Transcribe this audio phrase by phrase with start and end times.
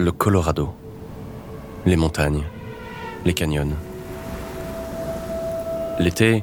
[0.00, 0.70] le Colorado.
[1.84, 2.44] Les montagnes,
[3.26, 3.76] les canyons.
[5.98, 6.42] L'été,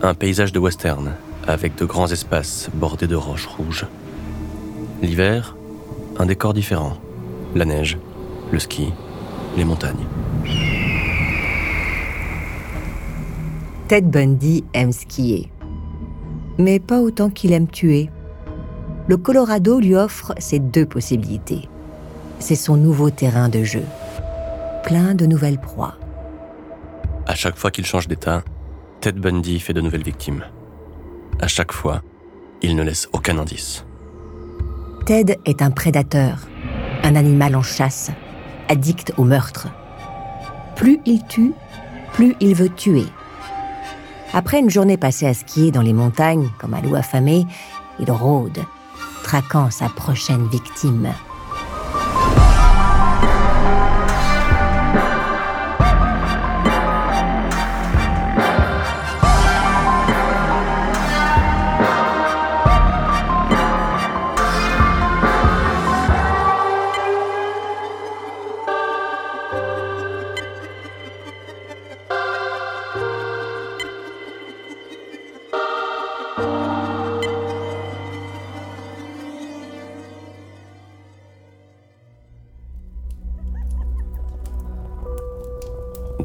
[0.00, 1.12] un paysage de western,
[1.48, 3.86] avec de grands espaces bordés de roches rouges.
[5.02, 5.56] L'hiver,
[6.18, 6.96] un décor différent.
[7.56, 7.98] La neige,
[8.52, 8.92] le ski,
[9.56, 10.06] les montagnes.
[13.88, 15.50] Ted Bundy aime skier.
[16.58, 18.08] Mais pas autant qu'il aime tuer.
[19.08, 21.68] Le Colorado lui offre ces deux possibilités.
[22.38, 23.84] C'est son nouveau terrain de jeu.
[24.82, 25.94] Plein de nouvelles proies.
[27.26, 28.42] À chaque fois qu'il change d'état,
[29.00, 30.44] Ted Bundy fait de nouvelles victimes.
[31.40, 32.02] À chaque fois,
[32.62, 33.84] il ne laisse aucun indice.
[35.06, 36.38] Ted est un prédateur,
[37.02, 38.10] un animal en chasse,
[38.68, 39.68] addict au meurtre.
[40.76, 41.52] Plus il tue,
[42.12, 43.06] plus il veut tuer.
[44.32, 47.46] Après une journée passée à skier dans les montagnes, comme un loup affamé,
[48.00, 48.58] il rôde,
[49.22, 51.12] traquant sa prochaine victime.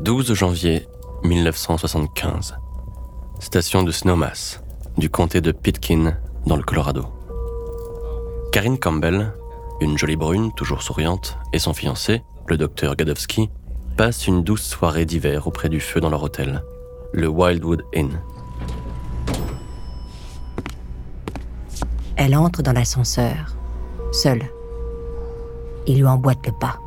[0.09, 0.87] 12 janvier
[1.23, 2.55] 1975.
[3.39, 4.59] Station de Snowmass,
[4.97, 7.05] du comté de Pitkin, dans le Colorado.
[8.51, 9.31] Karine Campbell,
[9.81, 13.51] une jolie brune, toujours souriante, et son fiancé, le docteur Gadowski,
[13.97, 16.63] passent une douce soirée d'hiver auprès du feu dans leur hôtel,
[17.13, 18.19] le Wildwood Inn.
[22.15, 23.55] Elle entre dans l'ascenseur,
[24.11, 24.49] seule.
[25.85, 26.79] Il lui emboîte le pas.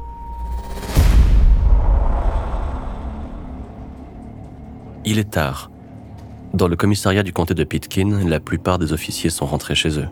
[5.12, 5.70] Il est tard.
[6.54, 10.08] Dans le commissariat du comté de Pitkin, la plupart des officiers sont rentrés chez eux.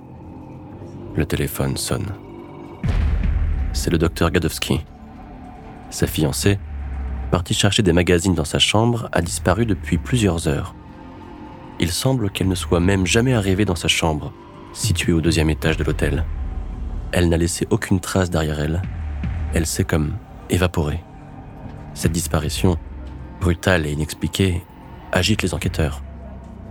[1.15, 2.13] Le téléphone sonne.
[3.73, 4.85] C'est le docteur Gadowski.
[5.89, 6.59] Sa fiancée,
[7.31, 10.75] partie chercher des magazines dans sa chambre, a disparu depuis plusieurs heures.
[11.79, 14.35] Il semble qu'elle ne soit même jamais arrivée dans sa chambre,
[14.75, 16.27] située au deuxième étage de l'hôtel.
[17.13, 18.83] Elle n'a laissé aucune trace derrière elle.
[19.55, 20.19] Elle s'est comme
[20.51, 21.03] évaporée.
[21.95, 22.77] Cette disparition,
[23.41, 24.63] brutale et inexpliquée,
[25.13, 26.03] agite les enquêteurs.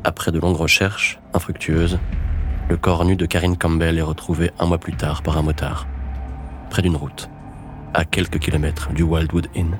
[0.04, 2.00] Après de longues recherches, infructueuses,
[2.70, 5.88] le corps nu de Karine Campbell est retrouvé un mois plus tard par un motard,
[6.70, 7.30] près d'une route,
[7.94, 9.78] à quelques kilomètres du Wildwood Inn.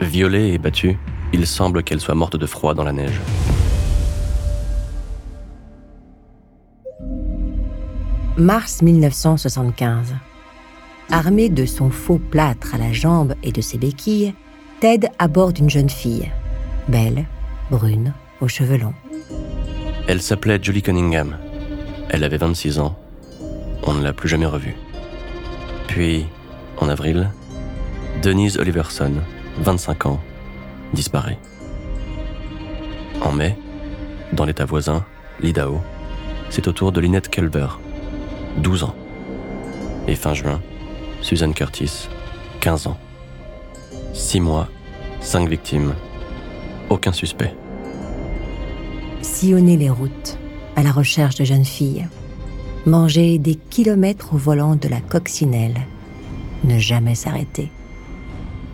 [0.00, 0.98] Violée et battue,
[1.32, 3.20] il semble qu'elle soit morte de froid dans la neige.
[8.36, 10.14] Mars 1975.
[11.10, 14.34] Armé de son faux plâtre à la jambe et de ses béquilles,
[14.80, 16.30] Ted aborde une jeune fille,
[16.88, 17.26] belle,
[17.70, 18.94] brune, aux cheveux longs.
[20.06, 21.38] Elle s'appelait Julie Cunningham.
[22.10, 22.96] Elle avait 26 ans.
[23.84, 24.76] On ne l'a plus jamais revue.
[25.88, 26.26] Puis,
[26.78, 27.30] en avril,
[28.22, 29.14] Denise Oliverson,
[29.58, 30.20] 25 ans,
[30.92, 31.38] disparaît.
[33.22, 33.56] En mai,
[34.32, 35.04] dans l'état voisin,
[35.40, 35.80] l'Idaho,
[36.50, 37.66] c'est au tour de Lynette Kelber,
[38.58, 38.94] 12 ans.
[40.06, 40.60] Et fin juin,
[41.20, 42.08] Suzanne Curtis,
[42.60, 42.98] 15 ans.
[44.12, 44.68] Six mois,
[45.20, 45.94] cinq victimes,
[46.94, 47.54] aucun suspect.
[49.22, 50.38] Sillonner les routes
[50.76, 52.06] à la recherche de jeunes filles.
[52.86, 55.80] Manger des kilomètres au volant de la coccinelle.
[56.64, 57.70] Ne jamais s'arrêter.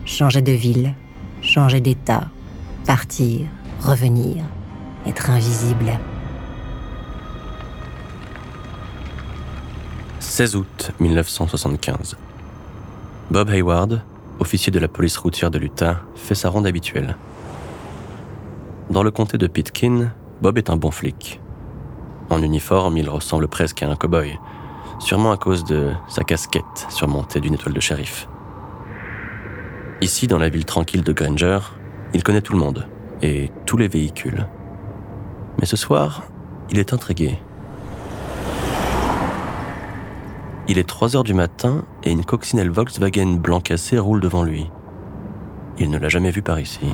[0.05, 0.93] Changer de ville,
[1.41, 2.27] changer d'état,
[2.85, 3.41] partir,
[3.79, 4.43] revenir,
[5.05, 5.99] être invisible.
[10.19, 12.15] 16 août 1975.
[13.29, 14.01] Bob Hayward,
[14.39, 17.15] officier de la police routière de l'Utah, fait sa ronde habituelle.
[18.91, 20.11] Dans le comté de Pitkin,
[20.41, 21.39] Bob est un bon flic.
[22.29, 24.37] En uniforme, il ressemble presque à un cow-boy,
[24.99, 28.27] sûrement à cause de sa casquette surmontée d'une étoile de shérif.
[30.01, 31.59] Ici, dans la ville tranquille de Granger,
[32.13, 32.85] il connaît tout le monde
[33.21, 34.45] et tous les véhicules.
[35.61, 36.23] Mais ce soir,
[36.69, 37.39] il est intrigué.
[40.67, 44.69] Il est 3 heures du matin et une coccinelle Volkswagen blanc cassé roule devant lui.
[45.79, 46.87] Il ne l'a jamais vue par ici.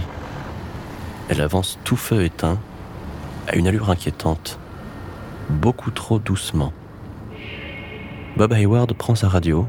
[1.30, 2.58] Elle avance tout feu éteint,
[3.48, 4.60] à une allure inquiétante,
[5.50, 6.74] beaucoup trop doucement.
[8.36, 9.68] Bob Hayward prend sa radio,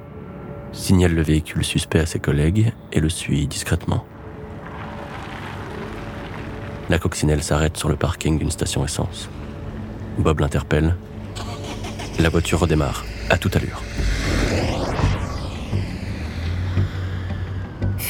[0.72, 4.04] signale le véhicule suspect à ses collègues et le suit discrètement.
[6.90, 9.28] La coccinelle s'arrête sur le parking d'une station essence.
[10.18, 10.96] Bob l'interpelle.
[12.18, 13.82] La voiture redémarre, à toute allure.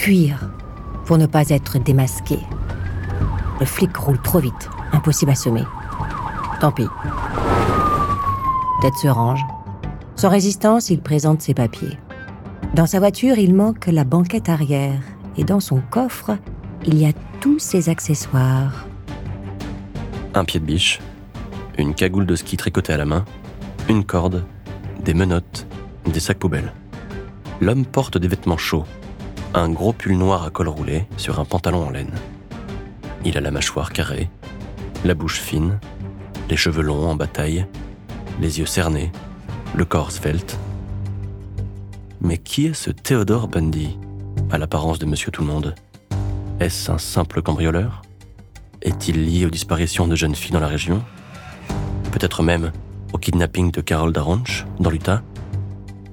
[0.08, 0.48] fuir
[1.04, 2.38] pour ne pas être démasqué.
[3.60, 5.64] Le flic roule trop vite, impossible à semer.
[6.60, 6.86] Tant pis.
[8.80, 9.44] Ted se range.
[10.14, 11.98] Sans résistance, il présente ses papiers.
[12.74, 15.00] Dans sa voiture, il manque la banquette arrière
[15.36, 16.36] et dans son coffre,
[16.84, 18.86] il y a tous ses accessoires.
[20.34, 21.00] Un pied de biche,
[21.78, 23.24] une cagoule de ski tricotée à la main,
[23.88, 24.44] une corde,
[25.04, 25.66] des menottes,
[26.06, 26.72] des sacs poubelles.
[27.60, 28.84] L'homme porte des vêtements chauds,
[29.54, 32.12] un gros pull noir à col roulé sur un pantalon en laine.
[33.24, 34.30] Il a la mâchoire carrée,
[35.04, 35.80] la bouche fine,
[36.48, 37.66] les cheveux longs en bataille,
[38.40, 39.10] les yeux cernés,
[39.74, 40.58] le corps svelte.
[42.20, 43.98] Mais qui est ce Théodore Bundy,
[44.50, 45.74] à l'apparence de Monsieur Tout-le-Monde
[46.60, 48.02] Est-ce un simple cambrioleur?
[48.82, 51.02] Est-il lié aux disparitions de jeunes filles dans la région?
[52.12, 52.72] Peut-être même
[53.12, 55.22] au kidnapping de Carol Daranch, dans l'Utah?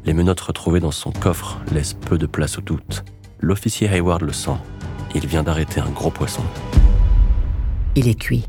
[0.05, 3.03] Les menottes retrouvées dans son coffre laissent peu de place au doute.
[3.39, 4.57] L'officier Hayward le sent.
[5.13, 6.43] Il vient d'arrêter un gros poisson.
[7.97, 8.45] Il est cuit.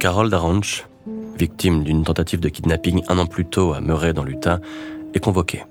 [0.00, 0.86] Carol Daranch,
[1.38, 4.58] victime d'une tentative de kidnapping un an plus tôt à Murray dans l'Utah,
[5.14, 5.62] est convoquée.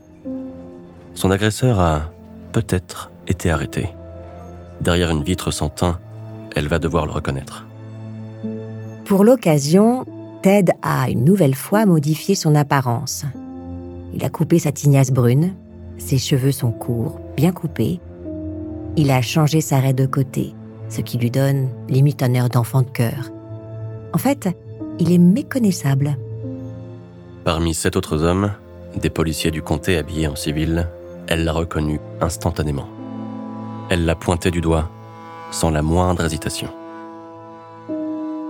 [1.16, 2.12] Son agresseur a
[2.54, 3.90] peut-être été arrêté.
[4.80, 6.00] Derrière une vitre sans teint,
[6.56, 7.66] elle va devoir le reconnaître.
[9.04, 10.06] Pour l'occasion,
[10.44, 13.26] Ted a une nouvelle fois modifié son apparence.
[14.14, 15.56] Il a coupé sa tignasse brune,
[16.04, 18.00] ses cheveux sont courts, bien coupés.
[18.98, 20.54] Il a changé sa raie de côté,
[20.90, 23.32] ce qui lui donne limite un air d'enfant de cœur.
[24.14, 24.50] En fait,
[25.00, 26.18] il est méconnaissable.
[27.46, 28.52] Parmi sept autres hommes,
[29.02, 30.88] des policiers du comté habillés en civil,
[31.28, 32.88] elle l'a reconnu instantanément.
[33.90, 34.90] Elle l'a pointé du doigt,
[35.52, 36.70] sans la moindre hésitation.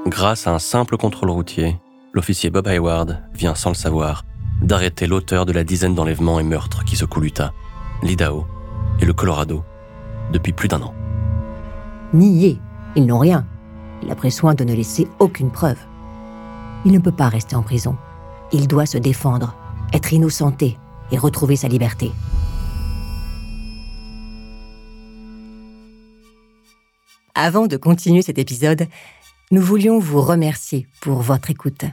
[0.08, 1.78] Grâce à un simple contrôle routier,
[2.14, 4.26] l'officier Bob Hayward vient sans le savoir
[4.64, 7.54] d'arrêter l'auteur de la dizaine d'enlèvements et meurtres qui secouent l'Utah,
[8.02, 8.46] l'Idaho
[9.00, 9.64] et le Colorado
[10.32, 10.94] depuis plus d'un an.
[12.14, 12.60] Nié,
[12.96, 13.46] ils n'ont rien.
[14.02, 15.80] Il a pris soin de ne laisser aucune preuve.
[16.86, 17.98] Il ne peut pas rester en prison.
[18.52, 19.56] Il doit se défendre,
[19.94, 20.78] être innocenté
[21.12, 22.12] et retrouver sa liberté.
[27.36, 28.88] Avant de continuer cet épisode,
[29.52, 31.86] nous voulions vous remercier pour votre écoute.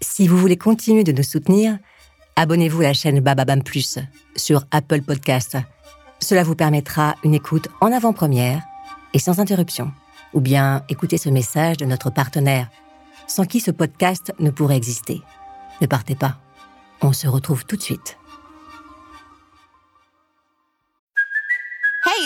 [0.00, 1.78] Si vous voulez continuer de nous soutenir,
[2.36, 3.98] abonnez-vous à la chaîne Bababam Plus
[4.36, 5.56] sur Apple Podcast.
[6.20, 8.62] Cela vous permettra une écoute en avant-première
[9.14, 9.90] et sans interruption
[10.34, 12.68] ou bien écouter ce message de notre partenaire,
[13.26, 15.22] sans qui ce podcast ne pourrait exister.
[15.80, 16.36] Ne partez pas.
[17.00, 18.18] On se retrouve tout de suite.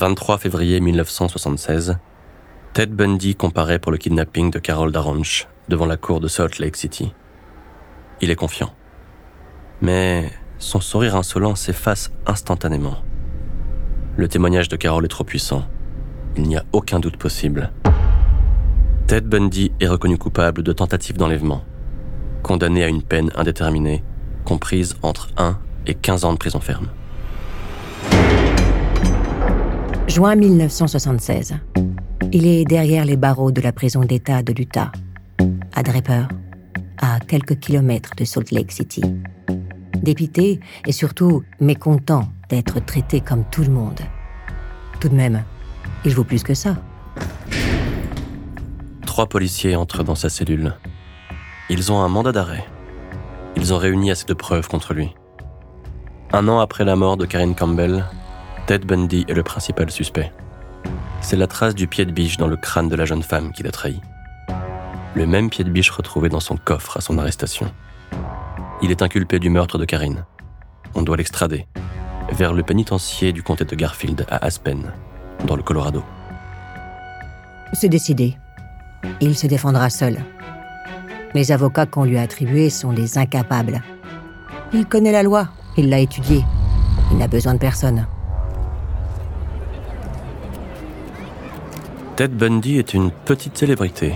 [0.00, 1.98] 23 février 1976,
[2.72, 6.76] Ted Bundy comparaît pour le kidnapping de Carol Daranch devant la cour de Salt Lake
[6.76, 7.12] City.
[8.22, 8.72] Il est confiant.
[9.82, 12.96] Mais son sourire insolent s'efface instantanément.
[14.16, 15.64] Le témoignage de Carol est trop puissant.
[16.34, 17.70] Il n'y a aucun doute possible.
[19.06, 21.62] Ted Bundy est reconnu coupable de tentative d'enlèvement,
[22.42, 24.02] condamné à une peine indéterminée,
[24.46, 26.88] comprise entre 1 et 15 ans de prison ferme.
[30.10, 31.54] Juin 1976.
[32.32, 34.90] Il est derrière les barreaux de la prison d'État de l'Utah,
[35.72, 36.26] à Draper,
[37.00, 39.02] à quelques kilomètres de Salt Lake City.
[40.02, 44.00] Dépité et surtout mécontent d'être traité comme tout le monde.
[44.98, 45.44] Tout de même,
[46.04, 46.74] il vaut plus que ça.
[49.06, 50.74] Trois policiers entrent dans sa cellule.
[51.68, 52.64] Ils ont un mandat d'arrêt.
[53.54, 55.14] Ils ont réuni assez de preuves contre lui.
[56.32, 58.04] Un an après la mort de Karine Campbell,
[58.70, 60.32] Ted Bundy est le principal suspect.
[61.20, 63.64] C'est la trace du pied de biche dans le crâne de la jeune femme qui
[63.64, 64.00] l'a trahi.
[65.16, 67.72] Le même pied de biche retrouvé dans son coffre à son arrestation.
[68.80, 70.24] Il est inculpé du meurtre de Karine.
[70.94, 71.66] On doit l'extrader
[72.30, 74.92] vers le pénitencier du comté de Garfield à Aspen,
[75.46, 76.04] dans le Colorado.
[77.72, 78.36] C'est décidé.
[79.20, 80.18] Il se défendra seul.
[81.34, 83.82] Les avocats qu'on lui a attribués sont des incapables.
[84.72, 86.44] Il connaît la loi, il l'a étudiée.
[87.10, 88.06] Il n'a besoin de personne.
[92.20, 94.12] Ted Bundy est une petite célébrité.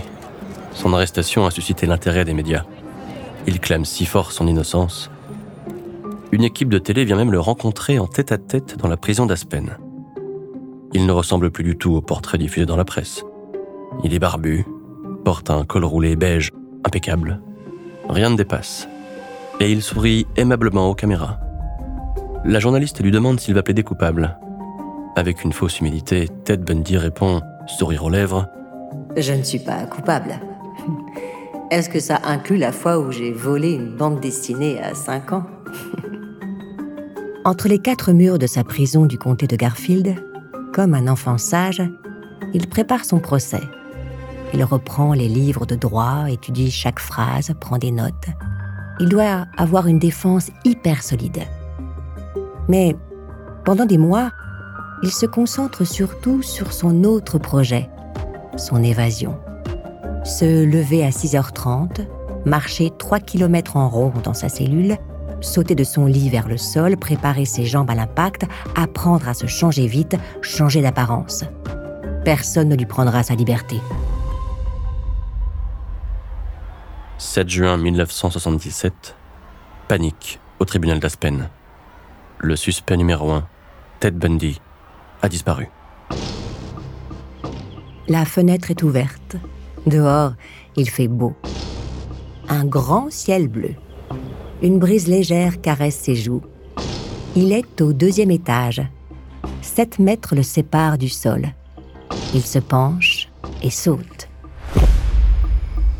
[0.73, 2.63] Son arrestation a suscité l'intérêt des médias.
[3.47, 5.09] Il clame si fort son innocence.
[6.31, 9.79] Une équipe de télé vient même le rencontrer en tête-à-tête dans la prison d'Aspen.
[10.93, 13.23] Il ne ressemble plus du tout au portrait diffusé dans la presse.
[14.03, 14.67] Il est barbu,
[15.23, 16.51] porte un col roulé beige
[16.83, 17.41] impeccable.
[18.07, 18.87] Rien ne dépasse.
[19.59, 21.39] Et il sourit aimablement aux caméras.
[22.45, 24.37] La journaliste lui demande s'il va plaider coupable.
[25.15, 28.47] Avec une fausse humilité, Ted Bundy répond, sourire aux lèvres
[29.17, 30.39] Je ne suis pas coupable.
[31.71, 35.45] Est-ce que ça inclut la fois où j'ai volé une bande dessinée à 5 ans?
[37.43, 40.15] Entre les quatre murs de sa prison du comté de Garfield,
[40.73, 41.81] comme un enfant sage,
[42.53, 43.61] il prépare son procès.
[44.53, 48.29] Il reprend les livres de droit, étudie chaque phrase, prend des notes.
[48.99, 51.43] Il doit avoir une défense hyper solide.
[52.67, 52.95] Mais
[53.63, 54.31] pendant des mois,
[55.03, 57.89] il se concentre surtout sur son autre projet,
[58.57, 59.37] son évasion.
[60.23, 62.07] Se lever à 6h30,
[62.45, 64.97] marcher 3 km en rond dans sa cellule,
[65.41, 69.47] sauter de son lit vers le sol, préparer ses jambes à l'impact, apprendre à se
[69.47, 71.43] changer vite, changer d'apparence.
[72.23, 73.79] Personne ne lui prendra sa liberté.
[77.17, 79.15] 7 juin 1977,
[79.87, 81.49] panique au tribunal d'Aspen.
[82.39, 83.47] Le suspect numéro 1,
[83.99, 84.59] Ted Bundy,
[85.21, 85.67] a disparu.
[88.07, 89.35] La fenêtre est ouverte.
[89.87, 90.33] Dehors,
[90.75, 91.33] il fait beau.
[92.49, 93.75] Un grand ciel bleu.
[94.61, 96.41] Une brise légère caresse ses joues.
[97.35, 98.81] Il est au deuxième étage.
[99.61, 101.47] Sept mètres le séparent du sol.
[102.33, 103.29] Il se penche
[103.61, 104.29] et saute.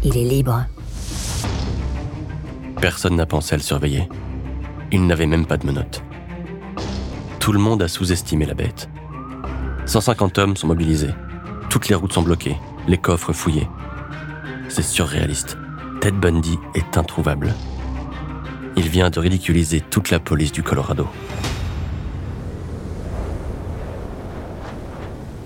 [0.04, 0.66] Il est libre.
[2.80, 4.08] Personne n'a pensé à le surveiller.
[4.92, 6.04] Il n'avait même pas de menottes.
[7.40, 8.90] Tout le monde a sous-estimé la bête.
[9.86, 11.14] 150 hommes sont mobilisés.
[11.70, 13.68] Toutes les routes sont bloquées, les coffres fouillés.
[14.68, 15.58] C'est surréaliste.
[16.02, 17.54] Ted Bundy est introuvable.
[18.76, 21.08] Il vient de ridiculiser toute la police du Colorado.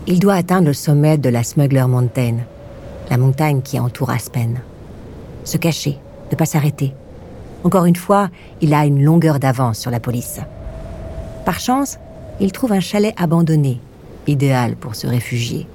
[0.08, 2.38] Il doit atteindre le sommet de la Smuggler Mountain,
[3.10, 4.62] la montagne qui entoure Aspen.
[5.43, 6.00] Se cacher,
[6.31, 6.93] ne pas s'arrêter.
[7.63, 8.29] Encore une fois,
[8.62, 10.39] il a une longueur d'avance sur la police.
[11.46, 12.00] Par chance,
[12.39, 13.79] il trouve un chalet abandonné,
[14.29, 15.67] idéal pour se réfugier.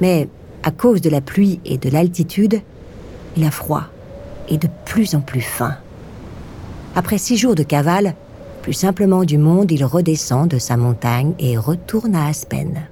[0.00, 0.28] Mais
[0.62, 2.60] à cause de la pluie et de l'altitude,
[3.36, 3.84] il a froid
[4.48, 5.76] et de plus en plus faim.
[6.94, 8.14] Après six jours de cavale,
[8.62, 12.88] plus simplement du monde, il redescend de sa montagne et retourne à Aspen.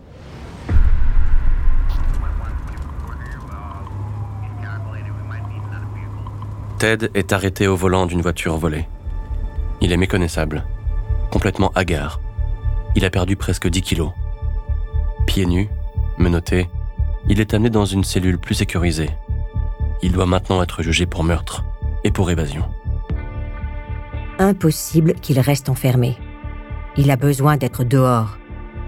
[6.78, 8.88] Ted est arrêté au volant d'une voiture volée.
[9.80, 10.64] Il est méconnaissable,
[11.30, 12.20] complètement hagard.
[12.96, 14.10] Il a perdu presque 10 kilos.
[15.26, 15.68] Pieds nus,
[16.18, 16.68] menotté,
[17.28, 19.10] il est amené dans une cellule plus sécurisée.
[20.02, 21.64] Il doit maintenant être jugé pour meurtre
[22.04, 22.64] et pour évasion.
[24.38, 26.16] Impossible qu'il reste enfermé.
[26.96, 28.38] Il a besoin d'être dehors.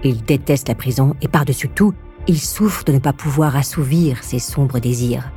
[0.03, 1.93] Il déteste la prison et par-dessus tout,
[2.27, 5.31] il souffre de ne pas pouvoir assouvir ses sombres désirs.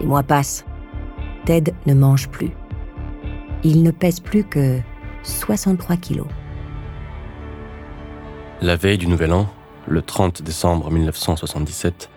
[0.00, 0.64] Les mois passent.
[1.44, 2.50] Ted ne mange plus.
[3.64, 4.80] Il ne pèse plus que
[5.22, 6.26] 63 kilos.
[8.60, 9.48] La veille du Nouvel An,
[9.88, 12.10] le 30 décembre 1977,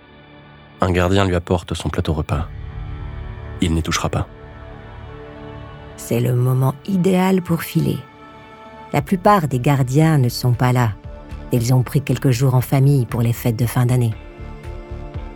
[0.81, 2.47] un gardien lui apporte son plateau repas.
[3.61, 4.27] Il n'y touchera pas.
[5.97, 7.97] C'est le moment idéal pour filer.
[8.93, 10.93] La plupart des gardiens ne sont pas là.
[11.51, 14.13] Ils ont pris quelques jours en famille pour les fêtes de fin d'année.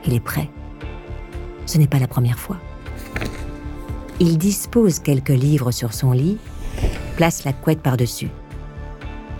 [0.05, 0.49] Il est prêt.
[1.65, 2.57] Ce n'est pas la première fois.
[4.19, 6.37] Il dispose quelques livres sur son lit,
[7.15, 8.29] place la couette par-dessus.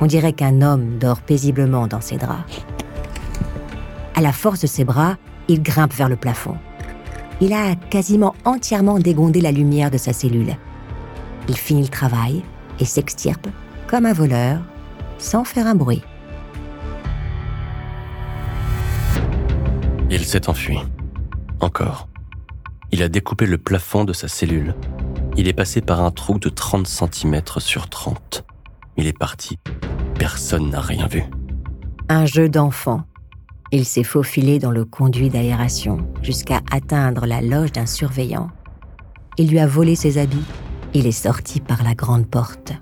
[0.01, 2.43] On dirait qu'un homme dort paisiblement dans ses draps.
[4.23, 5.17] La force de ses bras,
[5.49, 6.55] il grimpe vers le plafond.
[7.41, 10.55] Il a quasiment entièrement dégondé la lumière de sa cellule.
[11.49, 12.41] Il finit le travail
[12.79, 13.49] et s'extirpe
[13.85, 14.61] comme un voleur,
[15.17, 16.01] sans faire un bruit.
[20.09, 20.77] Il s'est enfui.
[21.59, 22.07] Encore.
[22.93, 24.73] Il a découpé le plafond de sa cellule.
[25.35, 28.45] Il est passé par un trou de 30 cm sur 30.
[28.95, 29.59] Il est parti.
[30.17, 31.25] Personne n'a rien vu.
[32.07, 33.03] Un jeu d'enfant.
[33.75, 38.51] Il s'est faufilé dans le conduit d'aération jusqu'à atteindre la loge d'un surveillant.
[39.39, 40.45] Il lui a volé ses habits.
[40.93, 42.73] Il est sorti par la grande porte.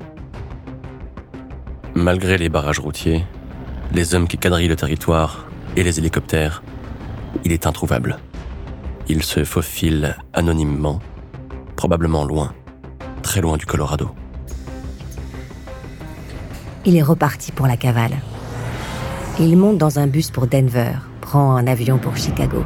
[1.95, 3.23] Malgré les barrages routiers,
[3.93, 6.61] les hommes qui quadrillent le territoire et les hélicoptères,
[7.45, 8.17] il est introuvable.
[9.07, 10.99] Il se faufile anonymement,
[11.77, 12.53] probablement loin,
[13.23, 14.09] très loin du Colorado.
[16.83, 18.19] Il est reparti pour la cavale.
[19.39, 22.63] Il monte dans un bus pour Denver, prend un avion pour Chicago,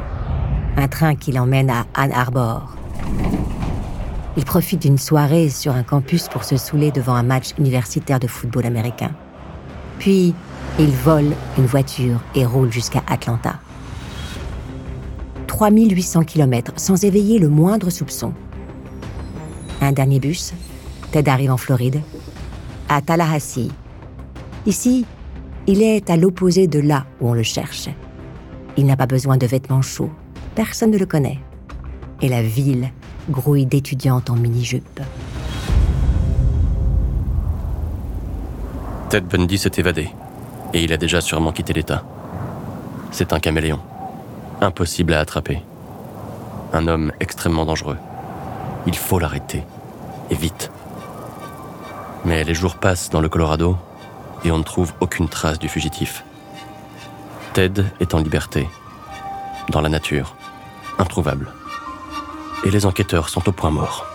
[0.76, 2.76] un train qui l'emmène à Ann Arbor.
[4.36, 8.26] Il profite d'une soirée sur un campus pour se saouler devant un match universitaire de
[8.26, 9.12] football américain.
[9.98, 10.34] Puis,
[10.78, 13.54] il vole une voiture et roule jusqu'à Atlanta.
[15.46, 18.34] 3800 km sans éveiller le moindre soupçon.
[19.80, 20.52] Un dernier bus,
[21.12, 22.02] Ted arrive en Floride,
[22.88, 23.70] à Tallahassee.
[24.66, 25.06] Ici,
[25.66, 27.88] il est à l'opposé de là où on le cherche.
[28.76, 30.10] Il n'a pas besoin de vêtements chauds,
[30.54, 31.38] personne ne le connaît.
[32.22, 32.90] Et la ville
[33.30, 35.00] grouille d'étudiantes en mini-jupe.
[39.08, 40.08] Ted Bundy s'est évadé,
[40.72, 42.04] et il a déjà sûrement quitté l'État.
[43.10, 43.80] C'est un caméléon,
[44.60, 45.62] impossible à attraper.
[46.72, 47.98] Un homme extrêmement dangereux.
[48.86, 49.62] Il faut l'arrêter,
[50.30, 50.70] et vite.
[52.24, 53.76] Mais les jours passent dans le Colorado,
[54.44, 56.24] et on ne trouve aucune trace du fugitif.
[57.52, 58.68] Ted est en liberté,
[59.70, 60.36] dans la nature,
[60.98, 61.52] introuvable.
[62.64, 64.06] Et les enquêteurs sont au point mort.